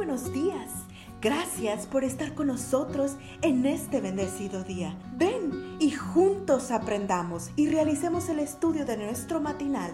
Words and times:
buenos 0.00 0.32
días. 0.32 0.70
Gracias 1.20 1.86
por 1.86 2.04
estar 2.04 2.34
con 2.34 2.46
nosotros 2.46 3.16
en 3.42 3.66
este 3.66 4.00
bendecido 4.00 4.64
día. 4.64 4.98
Ven 5.18 5.76
y 5.78 5.90
juntos 5.90 6.70
aprendamos 6.70 7.50
y 7.54 7.68
realicemos 7.68 8.30
el 8.30 8.38
estudio 8.38 8.86
de 8.86 8.96
nuestro 8.96 9.42
matinal 9.42 9.90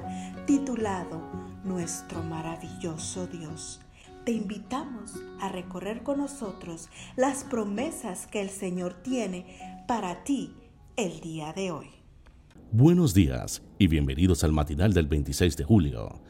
titulado 0.47 1.21
Nuestro 1.65 2.23
maravilloso 2.23 3.27
Dios. 3.27 3.81
Te 4.25 4.31
invitamos 4.31 5.15
a 5.41 5.49
recorrer 5.49 6.05
con 6.05 6.19
nosotros 6.19 6.89
las 7.17 7.43
promesas 7.43 8.29
que 8.29 8.41
el 8.41 8.51
Señor 8.51 8.95
tiene 9.03 9.83
para 9.89 10.23
ti 10.23 10.55
el 10.95 11.19
día 11.19 11.53
de 11.53 11.73
hoy. 11.73 11.89
Buenos 12.71 13.13
días 13.13 13.61
y 13.77 13.89
bienvenidos 13.89 14.45
al 14.45 14.53
matinal 14.53 14.93
del 14.93 15.09
26 15.09 15.57
de 15.57 15.65
julio, 15.65 16.21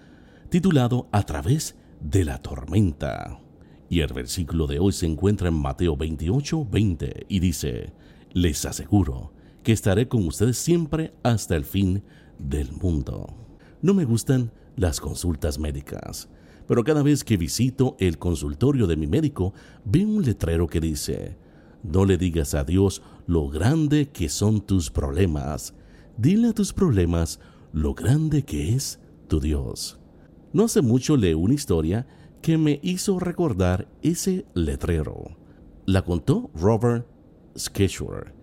titulado 0.49 1.11
A 1.13 1.25
través 1.25 1.77
de 2.01 2.25
la 2.25 2.39
tormenta. 2.39 3.43
Y 3.89 4.01
el 4.01 4.13
versículo 4.13 4.67
de 4.67 4.79
hoy 4.79 4.93
se 4.93 5.07
encuentra 5.07 5.49
en 5.49 5.55
Mateo 5.55 5.97
28, 5.97 6.67
20 6.71 7.27
y 7.29 7.41
dice, 7.41 7.93
Les 8.33 8.65
aseguro 8.65 9.33
que 9.63 9.73
estaré 9.73 10.09
con 10.09 10.27
ustedes 10.27 10.59
siempre 10.59 11.13
hasta 11.23 11.57
el 11.57 11.65
fin 11.65 12.03
del 12.39 12.73
mundo. 12.73 13.27
No 13.83 13.95
me 13.95 14.05
gustan 14.05 14.51
las 14.77 15.01
consultas 15.01 15.59
médicas, 15.59 16.29
pero 16.67 16.83
cada 16.83 17.03
vez 17.03 17.23
que 17.23 17.37
visito 17.37 17.97
el 18.01 18.19
consultorio 18.19 18.87
de 18.87 18.97
mi 18.97 19.07
médico 19.07 19.55
veo 19.85 20.09
un 20.09 20.25
letrero 20.25 20.67
que 20.67 20.81
dice, 20.81 21.37
No 21.83 22.05
le 22.05 22.19
digas 22.19 22.55
a 22.55 22.65
Dios 22.65 23.03
lo 23.27 23.49
grande 23.49 24.09
que 24.09 24.29
son 24.29 24.61
tus 24.61 24.91
problemas, 24.91 25.75
dile 26.17 26.49
a 26.49 26.55
tus 26.55 26.73
problemas 26.73 27.39
lo 27.73 27.95
grande 27.95 28.43
que 28.43 28.75
es 28.75 28.99
tu 29.29 29.39
Dios. 29.39 30.01
No 30.53 30.65
hace 30.65 30.81
mucho 30.81 31.17
leí 31.17 31.35
una 31.35 31.55
historia 31.55 32.07
que 32.43 32.59
me 32.59 32.81
hizo 32.83 33.19
recordar 33.19 33.89
ese 34.03 34.47
letrero. 34.55 35.37
La 35.87 36.03
contó 36.03 36.51
Robert 36.55 37.07
Sketcher 37.57 38.35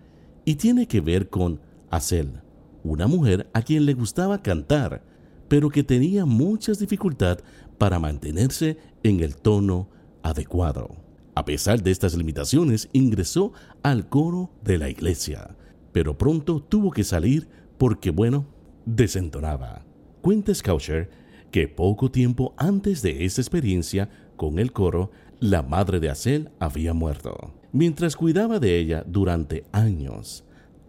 y 0.44 0.56
tiene 0.56 0.86
que 0.86 1.00
ver 1.00 1.28
con 1.28 1.60
Acel, 1.90 2.40
una 2.82 3.06
mujer 3.06 3.48
a 3.54 3.62
quien 3.62 3.86
le 3.86 3.94
gustaba 3.94 4.42
cantar, 4.42 5.02
pero 5.48 5.70
que 5.70 5.84
tenía 5.84 6.26
muchas 6.26 6.78
dificultades 6.78 7.44
para 7.78 7.98
mantenerse 7.98 8.78
en 9.02 9.20
el 9.20 9.36
tono 9.36 9.88
adecuado. 10.22 10.96
A 11.34 11.44
pesar 11.44 11.82
de 11.82 11.90
estas 11.90 12.14
limitaciones, 12.14 12.88
ingresó 12.92 13.52
al 13.82 14.08
coro 14.08 14.50
de 14.62 14.78
la 14.78 14.88
iglesia, 14.88 15.56
pero 15.92 16.16
pronto 16.16 16.62
tuvo 16.62 16.90
que 16.90 17.04
salir 17.04 17.48
porque, 17.78 18.10
bueno, 18.10 18.46
desentonaba. 18.86 19.84
Cuenta 20.20 20.54
Scoucher 20.54 21.10
que 21.54 21.68
poco 21.68 22.10
tiempo 22.10 22.52
antes 22.56 23.00
de 23.00 23.24
esa 23.24 23.40
experiencia 23.40 24.10
con 24.34 24.58
el 24.58 24.72
coro, 24.72 25.12
la 25.38 25.62
madre 25.62 26.00
de 26.00 26.10
Acel 26.10 26.50
había 26.58 26.94
muerto. 26.94 27.54
Mientras 27.70 28.16
cuidaba 28.16 28.58
de 28.58 28.76
ella 28.76 29.04
durante 29.06 29.64
años, 29.70 30.42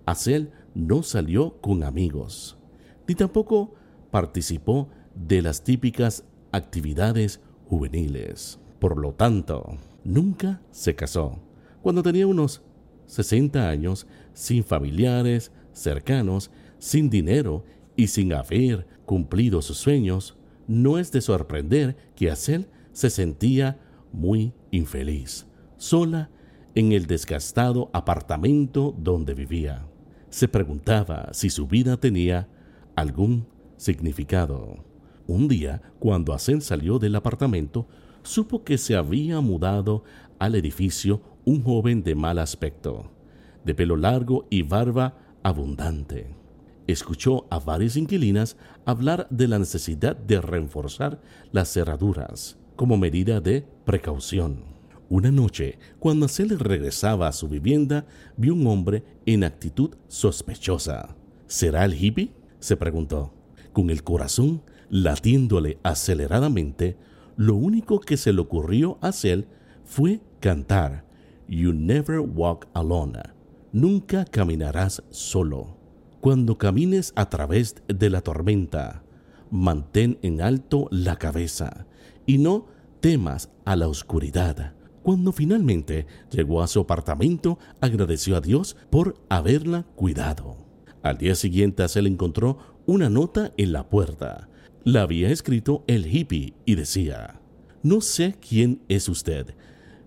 Acel 0.08 0.50
no 0.74 1.04
salió 1.04 1.62
con 1.62 1.84
amigos, 1.84 2.58
ni 3.08 3.14
tampoco 3.14 3.76
participó 4.10 4.90
de 5.14 5.44
las 5.44 5.64
típicas 5.64 6.24
actividades 6.52 7.42
juveniles. 7.70 8.60
Por 8.80 8.98
lo 8.98 9.14
tanto, 9.14 9.78
nunca 10.04 10.62
se 10.72 10.96
casó. 10.96 11.38
Cuando 11.84 12.02
tenía 12.02 12.26
unos 12.26 12.64
60 13.06 13.70
años, 13.70 14.08
sin 14.34 14.64
familiares 14.64 15.52
cercanos, 15.74 16.50
sin 16.80 17.12
dinero 17.12 17.64
y 17.96 18.08
sin 18.08 18.34
haber 18.34 18.88
cumplido 19.06 19.62
sus 19.62 19.78
sueños, 19.78 20.36
no 20.68 20.98
es 20.98 21.12
de 21.12 21.22
sorprender 21.22 21.96
que 22.16 22.32
Acel 22.32 22.68
se 22.92 23.10
sentía 23.10 23.80
muy 24.12 24.54
infeliz, 24.72 25.48
sola 25.78 26.30
en 26.74 26.92
el 26.92 27.08
desgastado 27.08 27.90
apartamento 27.94 28.96
donde 28.98 29.34
vivía. 29.34 29.86
Se 30.30 30.48
preguntaba 30.48 31.30
si 31.34 31.50
su 31.50 31.68
vida 31.68 31.98
tenía 31.98 32.50
algún 32.96 33.48
significado. 33.78 34.84
Un 35.28 35.48
día, 35.48 35.82
cuando 36.00 36.34
Acel 36.34 36.62
salió 36.62 37.00
del 37.00 37.16
apartamento, 37.16 37.88
supo 38.24 38.64
que 38.64 38.78
se 38.78 38.96
había 38.96 39.40
mudado 39.42 40.04
al 40.40 40.56
edificio 40.56 41.22
un 41.46 41.64
joven 41.64 42.04
de 42.04 42.16
mal 42.16 42.40
aspecto, 42.40 43.12
de 43.64 43.76
pelo 43.76 43.96
largo 43.96 44.46
y 44.50 44.64
barba 44.64 45.18
abundante 45.44 46.45
escuchó 46.88 47.46
a 47.50 47.60
varias 47.60 47.98
inquilinas 47.98 48.58
hablar 48.86 49.28
de 49.30 49.48
la 49.48 49.60
necesidad 49.60 50.16
de 50.16 50.42
reforzar 50.42 51.22
las 51.52 51.72
cerraduras 51.72 52.58
como 52.76 52.98
medida 52.98 53.42
de 53.42 53.66
precaución. 53.86 54.76
Una 55.08 55.32
noche, 55.32 55.78
cuando 56.00 56.28
se 56.28 56.46
le 56.46 56.58
regresaba 56.58 57.28
a 57.28 57.32
su 57.32 57.48
vivienda, 57.48 58.06
vio 58.38 58.54
un 58.54 58.66
hombre 58.68 59.04
en 59.26 59.44
actitud 59.44 59.92
sospechosa. 60.08 61.16
¿Será 61.48 61.86
el 61.86 61.94
hippie? 61.94 62.32
se 62.60 62.76
preguntó. 62.76 63.34
Con 63.72 63.90
el 63.90 64.04
corazón 64.04 64.64
latiéndole 64.90 65.78
aceleradamente, 65.84 66.98
lo 67.38 67.56
único 67.56 68.00
que 68.00 68.18
se 68.18 68.34
le 68.34 68.42
ocurrió 68.42 68.98
hacer 69.02 69.48
fue 69.84 70.22
cantar 70.40 71.06
You 71.48 71.74
never 71.74 72.20
walk 72.20 72.68
alone. 72.74 73.22
Nunca 73.72 74.26
caminarás 74.26 75.04
solo. 75.12 75.75
Cuando 76.26 76.58
camines 76.58 77.14
a 77.16 77.30
través 77.30 77.76
de 77.88 78.10
la 78.10 78.22
tormenta, 78.22 79.04
mantén 79.52 80.18
en 80.24 80.42
alto 80.42 80.88
la 80.90 81.18
cabeza 81.18 81.86
y 82.26 82.40
no 82.40 82.66
temas 83.00 83.52
a 83.64 83.76
la 83.76 83.88
oscuridad. 83.88 84.74
Cuando 85.04 85.32
finalmente 85.32 86.08
llegó 86.32 86.64
a 86.64 86.68
su 86.68 86.80
apartamento, 86.80 87.60
agradeció 87.80 88.36
a 88.36 88.42
Dios 88.42 88.76
por 88.90 89.22
haberla 89.30 89.84
cuidado. 89.96 90.58
Al 91.04 91.20
día 91.20 91.36
siguiente 91.36 91.88
se 91.88 92.02
le 92.02 92.10
encontró 92.10 92.58
una 92.88 93.08
nota 93.08 93.54
en 93.56 93.72
la 93.72 93.88
puerta. 93.88 94.50
La 94.84 95.04
había 95.04 95.30
escrito 95.30 95.84
el 95.86 96.08
hippie 96.08 96.56
y 96.66 96.74
decía, 96.74 97.40
No 97.84 98.02
sé 98.02 98.36
quién 98.42 98.82
es 98.88 99.10
usted, 99.10 99.54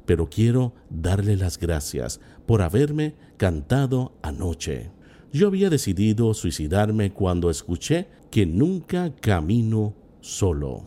pero 0.05 0.29
quiero 0.29 0.75
darle 0.91 1.37
las 1.37 1.59
gracias 1.59 2.19
por 2.45 2.61
haberme 2.61 3.15
cantado 3.37 4.19
anoche. 4.21 4.98
Yo 5.33 5.49
había 5.49 5.69
decidido 5.69 6.33
suicidarme 6.33 7.13
cuando 7.13 7.51
escuché 7.51 8.07
que 8.31 8.47
nunca 8.47 9.15
camino 9.15 9.95
solo. 10.21 10.85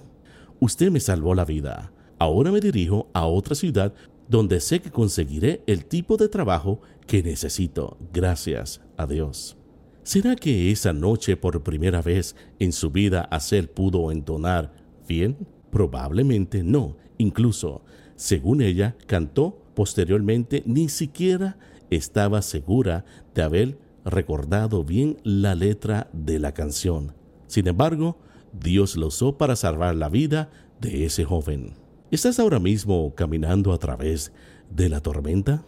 Usted 0.59 0.89
me 0.89 0.99
salvó 0.99 1.35
la 1.35 1.45
vida. 1.45 1.91
Ahora 2.17 2.51
me 2.51 2.59
dirijo 2.59 3.07
a 3.13 3.25
otra 3.27 3.53
ciudad 3.53 3.93
donde 4.27 4.59
sé 4.59 4.79
que 4.79 4.89
conseguiré 4.89 5.61
el 5.67 5.85
tipo 5.85 6.17
de 6.17 6.27
trabajo 6.27 6.81
que 7.05 7.21
necesito, 7.21 7.97
gracias 8.13 8.81
a 8.97 9.05
Dios. 9.05 9.57
¿Será 10.03 10.35
que 10.35 10.71
esa 10.71 10.93
noche 10.93 11.37
por 11.37 11.61
primera 11.61 12.01
vez 12.01 12.35
en 12.57 12.71
su 12.71 12.89
vida 12.89 13.21
hacer 13.21 13.71
pudo 13.71 14.11
entonar 14.11 14.73
bien? 15.07 15.37
Probablemente 15.69 16.63
no. 16.63 16.97
Incluso, 17.19 17.83
según 18.15 18.61
ella 18.61 18.95
cantó 19.05 19.61
posteriormente, 19.75 20.63
ni 20.65 20.89
siquiera 20.89 21.57
estaba 21.91 22.41
segura 22.41 23.05
de 23.35 23.41
haber 23.43 23.77
recordado 24.05 24.83
bien 24.83 25.17
la 25.23 25.55
letra 25.55 26.09
de 26.13 26.39
la 26.39 26.53
canción. 26.53 27.13
Sin 27.47 27.67
embargo, 27.67 28.17
Dios 28.53 28.95
lo 28.95 29.07
usó 29.07 29.37
para 29.37 29.55
salvar 29.55 29.95
la 29.95 30.09
vida 30.09 30.49
de 30.79 31.05
ese 31.05 31.23
joven. 31.23 31.75
¿Estás 32.11 32.39
ahora 32.39 32.59
mismo 32.59 33.13
caminando 33.15 33.73
a 33.73 33.77
través 33.77 34.33
de 34.69 34.89
la 34.89 34.99
tormenta? 35.01 35.63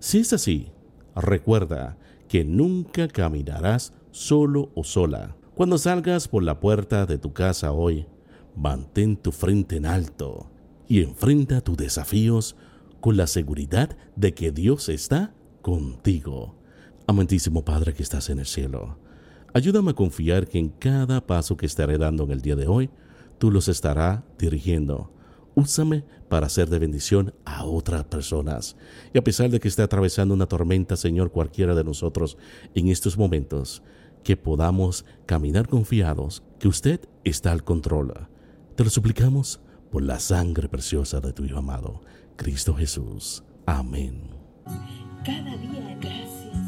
Si 0.00 0.18
es 0.18 0.32
así, 0.32 0.70
recuerda 1.16 1.96
que 2.28 2.44
nunca 2.44 3.08
caminarás 3.08 3.92
solo 4.10 4.70
o 4.74 4.84
sola. 4.84 5.36
Cuando 5.54 5.78
salgas 5.78 6.28
por 6.28 6.42
la 6.42 6.60
puerta 6.60 7.06
de 7.06 7.18
tu 7.18 7.32
casa 7.32 7.72
hoy, 7.72 8.06
mantén 8.54 9.16
tu 9.16 9.32
frente 9.32 9.76
en 9.76 9.86
alto 9.86 10.50
y 10.86 11.02
enfrenta 11.02 11.60
tus 11.60 11.76
desafíos 11.76 12.56
con 13.00 13.16
la 13.16 13.26
seguridad 13.26 13.96
de 14.16 14.34
que 14.34 14.52
Dios 14.52 14.88
está 14.88 15.34
contigo. 15.62 16.56
Amantísimo 17.08 17.64
Padre 17.64 17.94
que 17.94 18.02
estás 18.02 18.28
en 18.28 18.38
el 18.38 18.44
cielo, 18.44 18.98
ayúdame 19.54 19.92
a 19.92 19.94
confiar 19.94 20.46
que 20.46 20.58
en 20.58 20.68
cada 20.68 21.26
paso 21.26 21.56
que 21.56 21.64
estaré 21.64 21.96
dando 21.96 22.24
en 22.24 22.32
el 22.32 22.42
día 22.42 22.54
de 22.54 22.66
hoy, 22.66 22.90
tú 23.38 23.50
los 23.50 23.66
estarás 23.68 24.20
dirigiendo. 24.38 25.10
Úsame 25.54 26.04
para 26.28 26.50
ser 26.50 26.68
de 26.68 26.78
bendición 26.78 27.32
a 27.46 27.64
otras 27.64 28.04
personas. 28.04 28.76
Y 29.14 29.18
a 29.18 29.24
pesar 29.24 29.48
de 29.48 29.58
que 29.58 29.68
esté 29.68 29.80
atravesando 29.80 30.34
una 30.34 30.44
tormenta, 30.44 30.98
Señor, 30.98 31.32
cualquiera 31.32 31.74
de 31.74 31.82
nosotros 31.82 32.36
en 32.74 32.88
estos 32.88 33.16
momentos, 33.16 33.82
que 34.22 34.36
podamos 34.36 35.06
caminar 35.24 35.66
confiados, 35.66 36.42
que 36.58 36.68
usted 36.68 37.00
está 37.24 37.52
al 37.52 37.64
control. 37.64 38.12
Te 38.76 38.84
lo 38.84 38.90
suplicamos 38.90 39.60
por 39.90 40.02
la 40.02 40.20
sangre 40.20 40.68
preciosa 40.68 41.20
de 41.20 41.32
tu 41.32 41.46
Hijo 41.46 41.56
amado, 41.56 42.02
Cristo 42.36 42.74
Jesús. 42.74 43.42
Amén. 43.64 44.28
Cada 45.24 45.56
día 45.56 45.88
Gracias 46.00 46.67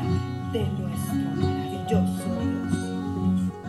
de 0.51 0.67
nuestro 0.67 1.15
maravilloso. 1.35 2.40